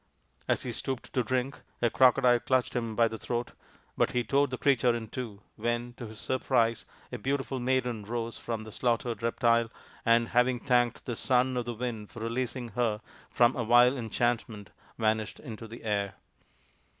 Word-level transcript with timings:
As 0.47 0.63
he 0.63 0.71
stooped 0.71 1.13
to 1.13 1.21
drink 1.23 1.61
a 1.79 1.91
crocodile 1.91 2.39
clutched 2.39 2.75
him 2.75 2.95
by 2.95 3.07
the 3.07 3.19
throat, 3.19 3.51
but 3.95 4.13
he 4.13 4.23
tore 4.23 4.47
the 4.47 4.57
creature 4.57 4.95
in 4.95 5.09
two, 5.09 5.41
when, 5.57 5.93
to 5.93 6.07
his 6.07 6.17
surprise, 6.19 6.85
a 7.11 7.19
beautiful 7.19 7.59
maiden 7.59 8.03
rose 8.05 8.35
from 8.39 8.63
the 8.63 8.71
slaughtered 8.71 9.21
reptile, 9.21 9.69
and, 10.03 10.29
having 10.29 10.59
thanked 10.59 11.05
the 11.05 11.15
Son 11.15 11.55
of 11.55 11.65
the 11.65 11.75
Wind 11.75 12.09
for 12.09 12.19
releasing 12.19 12.69
her 12.69 12.99
from 13.29 13.55
a 13.55 13.63
vile 13.63 13.95
enchant 13.95 14.49
ment, 14.49 14.71
vanished 14.97 15.39
into 15.39 15.67
the 15.67 15.83
air. 15.83 16.15